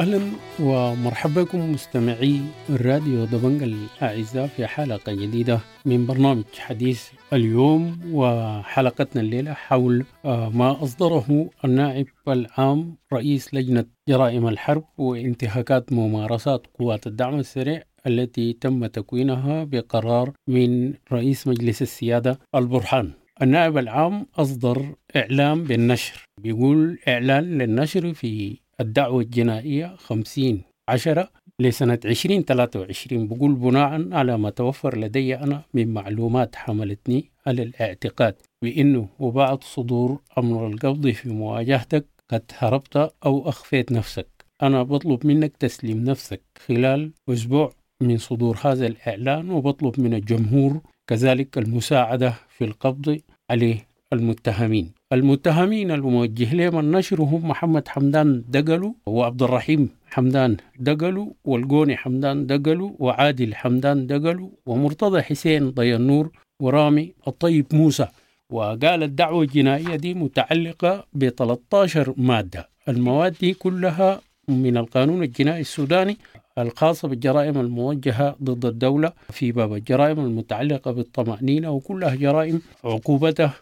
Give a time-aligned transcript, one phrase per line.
[0.00, 0.20] أهلا
[0.60, 2.40] ومرحبا بكم مستمعي
[2.70, 10.82] الراديو دبنج الأعزاء في حلقة جديدة من برنامج حديث اليوم وحلقتنا الليلة حول آه، ما
[10.82, 19.64] أصدره النائب العام رئيس لجنة جرائم الحرب وانتهاكات ممارسات قوات الدعم السريع التي تم تكوينها
[19.64, 23.10] بقرار من رئيس مجلس السيادة البرهان.
[23.42, 26.24] النائب العام أصدر إعلام بالنشر.
[26.42, 34.98] بيقول إعلان للنشر في الدعوة الجنائية 50 عشرة لسنة 2023 بقول بناء على ما توفر
[34.98, 42.42] لدي أنا من معلومات حملتني على الاعتقاد بأنه وبعد صدور أمر القبض في مواجهتك قد
[42.58, 44.28] هربت أو أخفيت نفسك.
[44.62, 51.58] أنا بطلب منك تسليم نفسك خلال أسبوع من صدور هذا الإعلان وبطلب من الجمهور كذلك
[51.58, 53.20] المساعدة في القبض
[53.50, 53.89] عليه.
[54.12, 54.92] المتهمين.
[55.12, 62.96] المتهمين الموجه لهم النشر هم محمد حمدان دقلو وعبد الرحيم حمدان دقلو والقوني حمدان دقلو
[62.98, 66.30] وعادل حمدان دقلو ومرتضى حسين ضينور
[66.62, 68.08] ورامي الطيب موسى.
[68.52, 72.68] وقال الدعوة الجنائية دي متعلقة ب 13 مادة.
[72.88, 76.16] المواد دي كلها من القانون الجنائي السوداني
[76.62, 83.54] الخاصة بالجرائم الموجهة ضد الدولة في باب الجرائم المتعلقة بالطمأنينة وكلها جرائم عقوبتها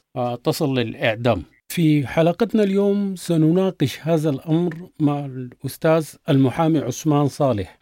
[0.44, 1.42] تصل للإعدام.
[1.68, 7.78] في حلقتنا اليوم سنناقش هذا الأمر مع الأستاذ المحامي عثمان صالح.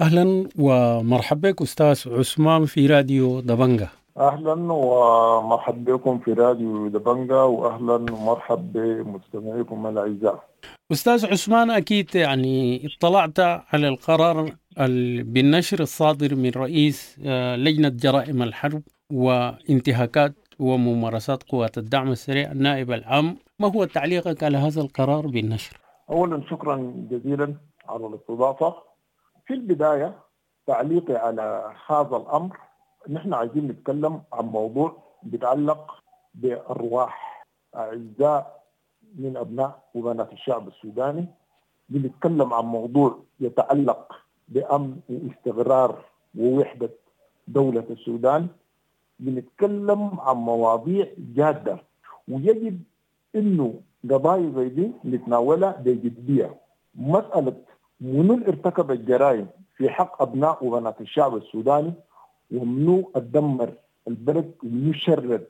[0.00, 7.94] أهلا ومرحبا بك أستاذ عثمان في راديو دبنجة أهلا ومرحبا بكم في راديو دبنجا واهلا
[7.94, 10.44] ومرحبا بمستمعيكم الأعزاء.
[10.92, 18.42] أستاذ عثمان أكيد يعني اطلعت على القرار ال- بالنشر الصادر من رئيس آه، لجنة جرائم
[18.42, 25.76] الحرب وانتهاكات وممارسات قوات الدعم السريع النائب العام ما هو تعليقك على هذا القرار بالنشر؟
[26.10, 27.54] اولا شكرا جزيلا
[27.88, 28.74] على الاستضافة.
[29.46, 30.14] في البداية
[30.66, 32.56] تعليقي على هذا الأمر
[33.08, 36.02] نحن عايزين نتكلم عن موضوع بيتعلق
[36.34, 37.44] بارواح
[37.76, 38.62] أعزاء
[39.18, 41.26] من أبناء وبنات الشعب السوداني
[41.88, 44.12] بنتكلم عن موضوع يتعلق
[44.48, 46.04] بأمن واستقرار
[46.38, 46.90] ووحدة
[47.48, 48.46] دولة السودان.
[49.20, 51.78] بنتكلم عن مواضيع جادة.
[52.28, 52.80] ويجب
[53.34, 53.74] إنه
[54.10, 56.54] قضايا زي دي نتناولها بجديه
[56.94, 57.56] مسألة
[58.00, 59.46] اللي ارتكب الجرائم
[59.76, 61.92] في حق أبناء وبنات الشعب السوداني؟
[62.52, 63.72] ومنو اتدمر
[64.08, 65.46] البلد ومنو شرد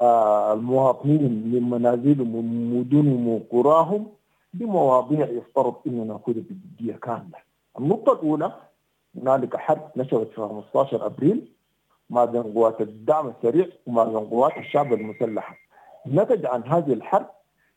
[0.00, 1.22] آه المواطنين
[1.52, 4.06] من منازلهم ومن مدنهم وقراهم
[4.54, 7.38] دي مواضيع يفترض اننا ناخذها بجديه كاملة.
[7.78, 8.52] النقطة الأولى
[9.16, 11.48] هنالك حرب نشرت في 15 أبريل
[12.10, 15.56] ما بين قوات الدعم السريع وما بين قوات الشعب المسلحة.
[16.06, 17.26] نتج عن هذه الحرب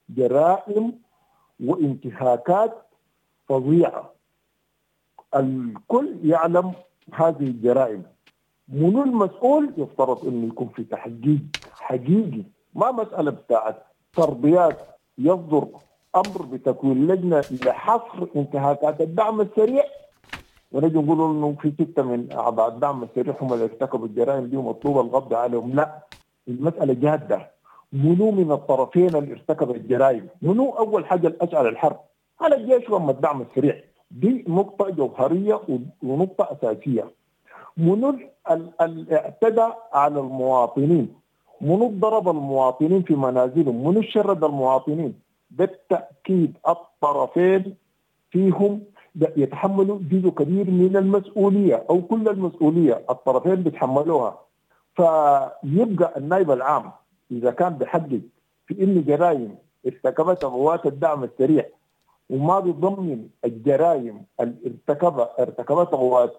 [0.10, 1.00] جرائم
[1.66, 2.74] وانتهاكات
[3.50, 4.12] فظيعة.
[5.36, 6.74] الكل يعلم
[7.14, 8.04] هذه الجرائم.
[8.70, 11.40] منو المسؤول؟ يفترض انه يكون في تحقيق
[11.72, 12.44] حقيقي.
[12.76, 13.76] ما مسألة بتاعت
[14.12, 14.78] فرضيات
[15.18, 15.68] يصدر
[16.16, 19.84] أمر بتكوين لجنة لحصر انتهاكات الدعم السريع.
[20.72, 25.00] ونجي نقول إنه في ستة من أعضاء الدعم السريع هم اللي ارتكبوا الجرائم دي ومطلوب
[25.00, 25.76] القبض عليهم.
[25.76, 26.00] لا
[26.48, 27.52] المسألة جادة.
[27.94, 32.00] منو من الطرفين اللي ارتكب الجرائم؟ منو أول حاجة اشعل الحرب؟
[32.42, 33.84] على الجيش وأما الدعم السريع.
[34.12, 35.62] دي نقطة جوهرية
[36.04, 37.12] ونقطة أساسية.
[38.82, 41.14] اللي اعتدى على المواطنين
[41.62, 45.20] منو ضرب المواطنين في منازلهم منو شرد المواطنين
[45.52, 47.76] بالتأكيد الطرفين
[48.32, 48.82] فيهم
[49.38, 54.42] يتحملوا جزء كبير من المسؤولية أو كل المسؤولية الطرفين بيتحملوها.
[54.96, 56.92] فيبقى النائب العام
[57.32, 58.22] إذا كان بيحقق
[58.68, 59.56] في إن جرائم
[59.88, 61.66] ارتكبتها قوات الدعم السريع
[62.30, 64.56] وما بيضمن الجرائم اللي
[65.40, 66.34] ارتكبتها قوات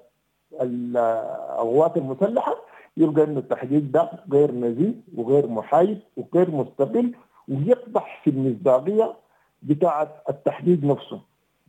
[0.63, 2.57] القوات المسلحة
[2.97, 7.13] يبقى إنه التحقيق ده غير نزيه وغير محايد وغير مستقل
[7.49, 9.15] ويقدح في المصداقية
[9.63, 11.21] بتاعة التحقيق نفسه.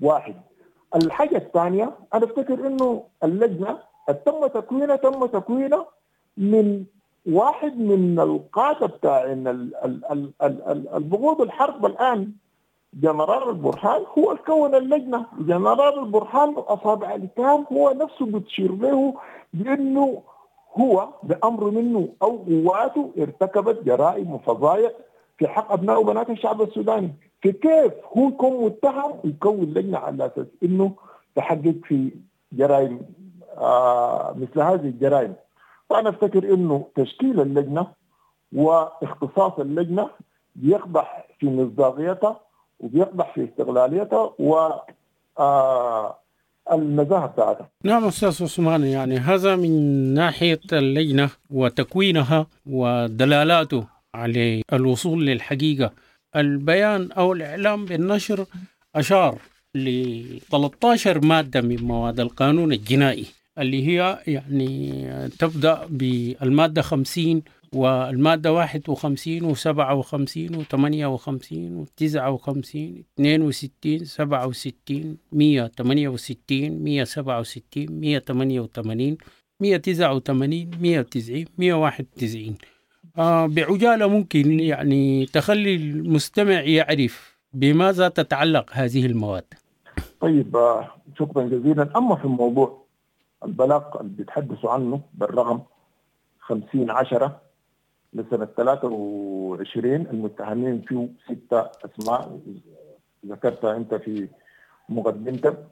[0.01, 0.35] واحد.
[0.95, 3.77] الحاجة الثانية أنا أفتكر إنه اللجنة
[4.25, 5.85] تم تكوينها تم تكوينها
[6.37, 6.85] من
[7.25, 9.23] واحد من القادة بتاع
[10.95, 12.31] البغوض الحرب الآن
[12.93, 19.13] جنرال البرهان هو كون اللجنة، جنرال البرهان اصابع الاتهام هو نفسه بتشير له
[19.53, 20.21] بأنه
[20.73, 24.91] هو بأمر منه أو قواته ارتكبت جرائم وفظائع
[25.37, 27.13] في حق أبناء وبنات الشعب السوداني.
[27.41, 30.91] في كيف هو يكون متهم ويكون لجنة على أساس إنه
[31.35, 32.11] تحقق في
[32.51, 33.01] جرائم
[33.57, 35.35] آه مثل هذه الجرائم؟
[35.89, 37.87] فأنا أفتكر إنه تشكيل اللجنة
[38.55, 40.09] واختصاص اللجنة
[40.55, 42.39] بيقضح في مصداقيتها
[42.79, 44.69] وبيقضح في استغلاليتها و
[45.39, 46.17] آه
[46.71, 47.69] النزاهه بتاعتها.
[47.83, 49.71] نعم أستاذ عثمان يعني هذا من
[50.13, 55.91] ناحية اللجنة وتكوينها ودلالاته على الوصول للحقيقة.
[56.35, 58.45] البيان أو الإعلام بالنشر
[58.95, 59.37] أشار
[59.75, 63.25] ل 13 مادة من مواد القانون الجنائي
[63.59, 67.41] اللي هي يعني تبدأ بالمادة 50
[67.73, 76.09] والمادة واحد وخمسين وسبعة وخمسين وثمانية وخمسين وتسعة وخمسين اثنين وستين سبعة وستين مية ثمانية
[76.09, 79.17] وستين مية سبعة وستين مية ثمانية وثمانين
[79.59, 82.57] مية تسعة وثمانين مية وتسعين مية واحد وتسعين.
[83.17, 89.45] آه بعجالة ممكن يعني تخلي المستمع يعرف بماذا تتعلق هذه المواد.
[90.21, 90.57] طيب
[91.19, 91.97] شكرا جزيلا.
[91.97, 92.87] أما في الموضوع
[93.45, 95.59] البلاغ اللي بيتحدثوا عنه بالرقم
[96.39, 97.46] 50 10
[98.13, 102.39] لسنة 23 المتهمين فيه ستة أسماء
[103.25, 104.27] ذكرتها أنت في
[104.89, 105.67] مقدمتك.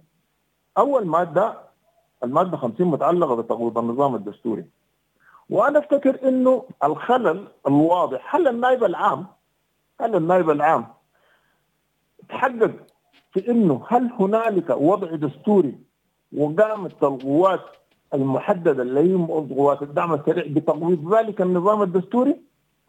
[0.77, 1.57] أول مادة
[2.23, 4.65] المادة 50 متعلقة بتقويض النظام الدستوري.
[5.49, 9.25] وأنا أفتكر إنه الخلل الواضح هل النائب العام
[10.01, 10.87] هل النائب العام
[12.29, 12.71] تحقق
[13.33, 15.79] في إنه هل هنالك وضع دستوري
[16.37, 17.61] وقامت القوات
[18.15, 19.15] المحدده اللي هي
[19.55, 22.35] قوات الدعم السريع بتقويض ذلك النظام الدستوري؟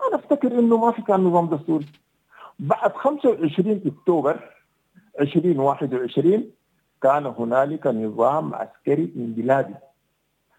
[0.08, 1.87] أنا أفتكر إنه ما في كان نظام دستوري.
[2.58, 4.55] بعد 25 أكتوبر
[5.20, 6.50] 2021
[7.02, 9.75] كان هنالك نظام عسكري انقلابي.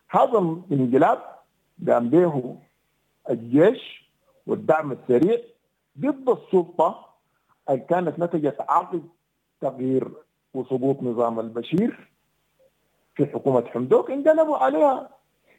[0.09, 0.39] هذا
[0.71, 1.19] الانقلاب
[1.87, 2.55] قام به
[3.29, 4.11] الجيش
[4.47, 5.37] والدعم السريع
[5.99, 7.07] ضد السلطة
[7.69, 9.03] اللي كانت نتجت عقد
[9.61, 10.07] تغيير
[10.53, 12.09] وسقوط نظام البشير.
[13.17, 15.09] في حكومة حمدوك انقلبوا عليها.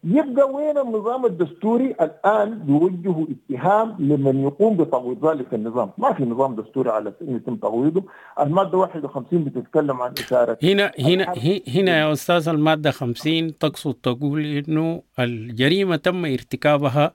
[0.04, 6.54] يبقى وين النظام الدستوري الآن بيوجهوا اتهام لمن يقوم بتقويض ذلك النظام، ما في نظام
[6.54, 8.02] دستوري على يتم تقويضه،
[8.40, 11.34] المادة 51 بتتكلم عن اثاره هنا هنا
[11.74, 17.14] هنا يا أستاذ المادة 50 تقصد تقول إنه الجريمة تم ارتكابها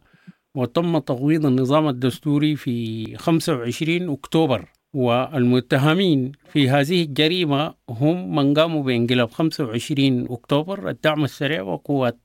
[0.55, 4.65] وتم تقويض النظام الدستوري في 25 أكتوبر.
[4.93, 12.19] والمتهمين في هذه الجريمة هم من قاموا بإنقلاب 25 أكتوبر الدعم السريع وقوات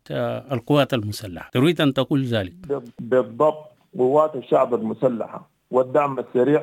[0.52, 1.50] القوات المسلحة.
[1.52, 2.54] تريد أن تقول ذلك؟
[2.98, 3.64] بالضبط
[3.98, 6.62] قوات الشعب المسلحة والدعم السريع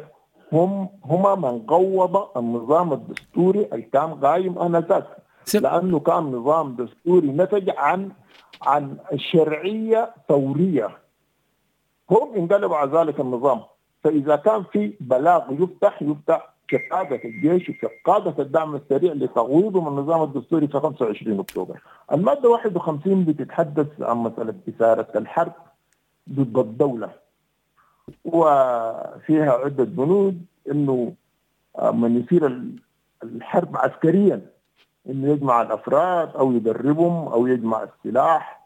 [0.54, 5.08] هم هما من قوض النظام الدستوري اللي كان قايم انذاك
[5.54, 8.12] لأنه كان نظام دستوري نتج عن
[8.62, 10.90] عن شرعية ثورية.
[12.12, 13.62] هم انقلبوا على ذلك النظام.
[14.06, 19.88] فإذا كان في بلاغ يفتح يفتح في قاده الجيش وفي قاده الدعم السريع لتغويضه من
[19.88, 21.82] النظام الدستوري في 25 أكتوبر.
[22.12, 25.52] المادة 51 بتتحدث عن مسألة إثارة الحرب
[26.30, 27.10] ضد الدولة.
[28.26, 31.14] وفيها عدة بنود إنه
[31.94, 32.62] من يثير
[33.24, 34.42] الحرب عسكريا
[35.10, 38.65] إنه يجمع الأفراد أو يدربهم أو يجمع السلاح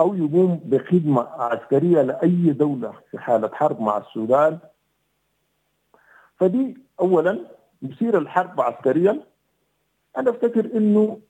[0.00, 4.58] أو يقوم بخدمة عسكرية لأي دولة في حالة حرب مع السودان.
[6.36, 7.38] فدي اولا
[7.82, 9.20] يصير الحرب عسكريا.
[10.16, 11.20] أنا أفتكر إنه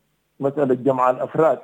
[0.40, 1.58] مسألة جمع الأفراد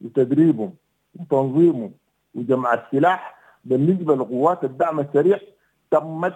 [0.00, 0.74] وتدريبهم
[1.20, 1.92] وتنظيمهم
[2.34, 5.38] وجمع السلاح بالنسبة لقوات الدعم السريع
[5.90, 6.34] تمت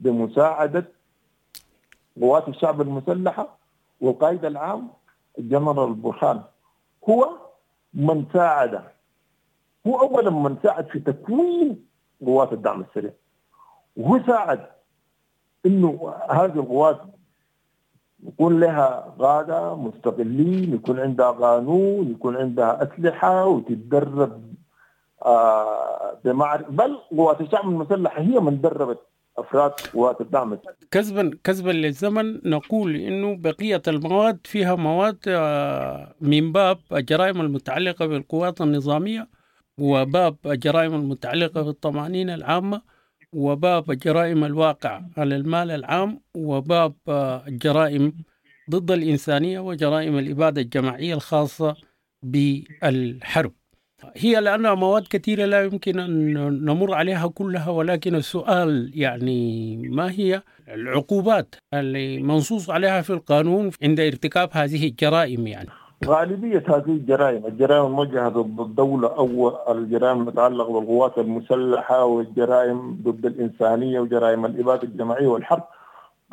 [0.00, 0.84] بمساعدة
[2.20, 3.58] قوات الشعب المسلحة
[4.00, 4.88] والقائد العام
[5.38, 6.42] الجنرال برهان.
[7.08, 7.30] هو
[7.94, 8.82] من ساعد
[9.86, 11.86] هو اولا من ساعد في تكوين
[12.26, 13.12] قوات الدعم السريع.
[13.96, 14.60] وهو ساعد
[15.66, 17.00] إنه هذه القوات
[18.26, 24.54] يكون لها قادة مستقلين يكون عندها قانون يكون عندها أسلحة وتتدرب
[25.24, 28.98] آه بمعرفة بل قوات الشعب المسلحة هي من دربت
[29.38, 30.58] أفراد قوات الدعم
[30.90, 35.18] كذبا كذبا للزمن نقول إنه بقية المواد فيها مواد
[36.20, 39.28] من باب الجرائم المتعلقة بالقوات النظامية.
[39.78, 42.82] وباب الجرائم المتعلقة بالطمأنينة العامة
[43.32, 46.94] وباب الجرائم الواقع على المال العام وباب
[47.48, 48.12] الجرائم
[48.70, 51.76] ضد الإنسانية وجرائم الإبادة الجماعية الخاصة
[52.22, 53.52] بالحرب.
[54.16, 60.42] هي لأنها مواد كثيرة لا يمكن أن نمر عليها كلها ولكن السؤال يعني ما هي
[60.68, 65.68] العقوبات اللي منصوص عليها في القانون عند ارتكاب هذه الجرائم يعني؟
[66.06, 74.00] غالبية هذه الجرائم الجرائم الموجهة ضد الدولة أو الجرائم المتعلقة بالقوات المسلحة والجرائم ضد الإنسانية
[74.00, 75.62] وجرائم الإبادة الجماعية والحرب.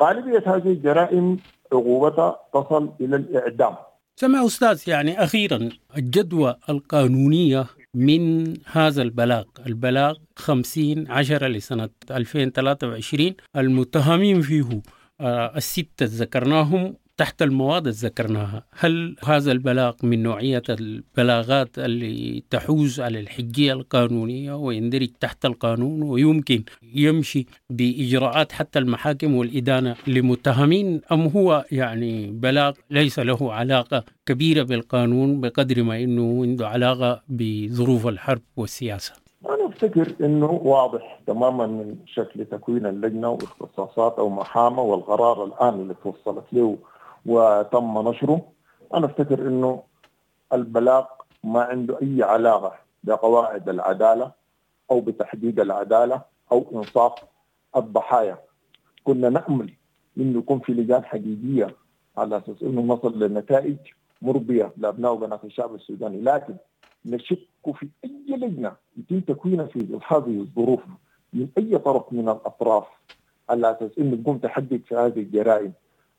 [0.02, 1.38] غالبية هذه الجرائم
[1.72, 3.74] عقوبتها تصل إلى الإعدام.
[4.16, 14.40] سمع أستاذ يعني أخيرا الجدوى القانونية من هذا البلاغ البلاغ 50 10 لسنة 2023 المتهمين
[14.42, 14.82] فيه
[15.20, 18.64] آه، الستة ذكرناهم تحت المواد اللي ذكرناها.
[18.78, 26.64] هل هذا البلاغ من نوعية البلاغات اللي تحوز على الحجية القانونية ويندرج تحت القانون ويمكن
[26.94, 35.40] يمشي بإجراءات حتى المحاكم والإدانة لمتهمين؟ أم هو يعني بلاغ ليس له علاقة كبيرة بالقانون
[35.40, 39.12] بقدر ما أنه عنده علاقة بظروف الحرب والسياسة؟
[39.46, 45.94] أنا أفتكر أنه واضح تماما من شكل تكوين اللجنة واختصاصات أو محامة والقرار الآن اللي
[46.04, 46.78] توصلت له
[47.26, 48.52] وتم نشره.
[48.94, 49.82] أنا أفتكر إنه
[50.52, 51.04] البلاغ
[51.44, 52.74] ما عنده أي علاقة
[53.04, 54.32] بقواعد العدالة
[54.90, 57.12] أو بتحديد العدالة أو إنصاف
[57.76, 58.38] الضحايا.
[59.04, 59.72] كنا نأمل
[60.18, 61.76] إنه يكون في لجان حقيقية
[62.16, 63.76] على أساس إنه نصل لنتائج
[64.22, 66.20] مرضية لأبناء وبنات الشعب السوداني.
[66.20, 66.54] لكن
[67.04, 67.38] نشك
[67.74, 70.80] في أي لجنة يتم تكوينها في هذه الظروف
[71.32, 72.84] من أي طرف من الأطراف
[73.50, 75.72] على أساس إنه تقوم تحدد في هذه الجرائم.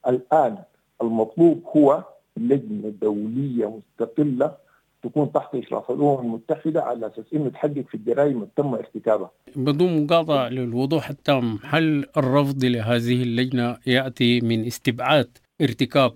[0.07, 0.57] الآن
[1.01, 2.03] المطلوب هو
[2.37, 4.63] لجنه دوليه مستقلة
[5.03, 9.31] تكون تحت إشراف الأمم المتحدة على أساس إنه تحقق في الجرائم اللي تم ارتكابها.
[9.55, 16.13] بدون مقاطعة للوضوح التام، هل الرفض لهذه اللجنة يأتي من استبعاد ارتكاب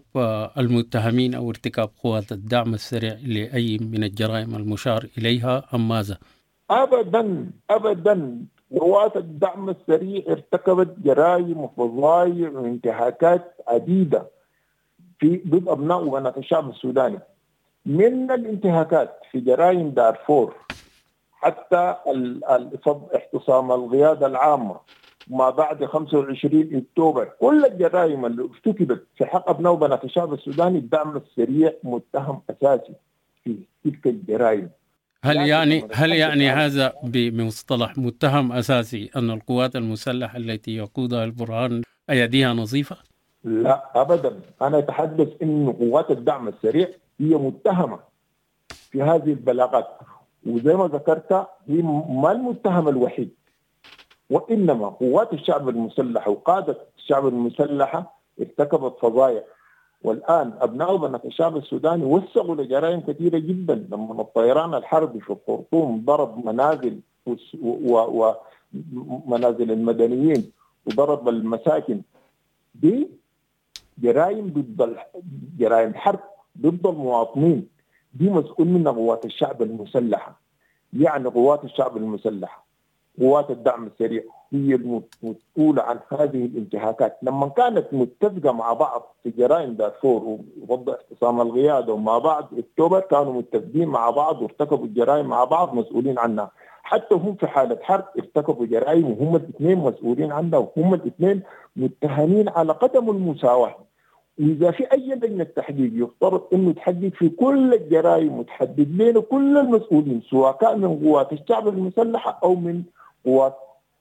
[0.57, 6.17] المتهمين أو ارتكاب قوات الدعم السريع لأي من الجرائم المشار إليها أم ماذا؟
[6.69, 8.45] ابدا ابدا
[8.79, 14.27] قوات الدعم السريع ارتكبت جرائم وفظايع وانتهاكات عديدة
[15.19, 17.19] في ضد أبناء وبنات الشعب السوداني.
[17.85, 20.55] من الانتهاكات في جرائم دارفور
[21.31, 21.95] حتى
[23.15, 24.79] احتصام القيادة العامة
[25.27, 27.25] ما بعد 25 أكتوبر.
[27.39, 32.93] كل الجرائم اللي ارتكبت في حق أبناء وبنات الشعب السوداني الدعم السريع متهم أساسي
[33.43, 34.69] في تلك الجرائم.
[35.23, 42.53] هل يعني هل يعني هذا بمصطلح متهم أساسي أن القوات المسلحة التي يقودها البرهان أيديها
[42.53, 42.97] نظيفة؟
[43.47, 44.39] لا ابدا.
[44.61, 46.87] أنا أتحدث انه قوات الدعم السريع
[47.19, 47.99] هي متهمة
[48.69, 49.87] في هذه البلاغات.
[50.45, 51.33] وزي ما ذكرت
[51.67, 53.29] هي ما المتهم الوحيد.
[54.29, 59.43] وإنما قوات الشعب المسلح وقادة الشعب المسلحه ارتكبت فظايع.
[60.03, 63.87] والآن أبناء وبنات الشعب السوداني وسعوا لجرائم كثيرة جدا.
[63.91, 66.99] لما الطيران الحربي في الخرطوم ضرب منازل
[68.93, 70.51] ومنازل المدنيين
[70.85, 72.01] وضرب المساكن.
[72.75, 73.07] دي
[73.97, 74.95] جرائم ضد
[75.59, 76.19] جرائم حرب
[76.61, 77.67] ضد المواطنين.
[78.13, 80.39] دي مسؤول منها قوات الشعب المسلحة.
[80.93, 82.67] يعني قوات الشعب المسلحة
[83.19, 84.23] قوات الدعم السريع
[84.53, 87.17] هي المسؤولة عن هذه الانتهاكات.
[87.21, 93.33] لما كانت متفقة مع بعض في جرائم دارفور وضد اعتصام القيادة ومع بعض أكتوبر كانوا
[93.33, 96.51] متفقين مع بعض وارتكبوا الجرائم مع بعض مسؤولين عنها.
[96.83, 101.43] حتى هم في حالة حرب ارتكبوا جرائم وهم الاثنين مسؤولين عنها وهم الاثنين
[101.75, 103.75] متهمين على قدم المساواة.
[104.39, 110.21] واذا في أي لجنه تحقيق يفترض إنه تحقق في كل الجرائم وتحدد لنا كل المسؤولين
[110.29, 112.83] سواء كان من قوات الشعب المسلحة أو من
[113.25, 113.55] قوات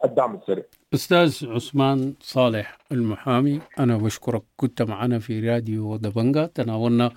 [0.04, 0.64] الدعم السريع.
[0.94, 7.10] أستاذ عثمان صالح المحامي أنا بشكرك كنت معنا في راديو دبنجا تناولنا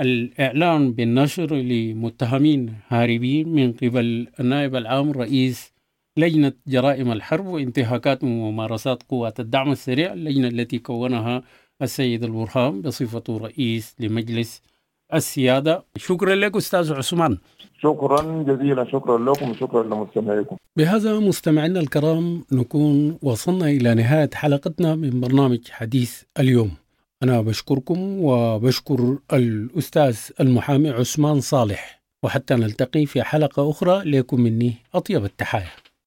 [0.00, 5.74] الإعلان بالنشر لمتهمين هاربين من قبل النائب العام رئيس
[6.16, 11.42] لجنة جرائم الحرب وانتهاكات وممارسات قوات الدعم السريع اللجنة التي كونها
[11.82, 14.62] السيد البرهان بصفته رئيس لمجلس
[15.14, 15.84] السيادة.
[15.96, 17.38] شكرا لك أستاذ عثمان.
[17.82, 18.84] شكرا جزيلا.
[18.84, 20.56] شكرا لكم وشكرا لمستمعيكم.
[20.76, 26.70] بهذا مستمعينا الكرام نكون وصلنا إلى نهاية حلقتنا من برنامج حديث اليوم.
[27.22, 35.24] أنا بشكركم وبشكر الأستاذ المحامي عثمان صالح وحتى نلتقي في حلقة أخرى لكم مني أطيب
[35.24, 35.70] التحايا.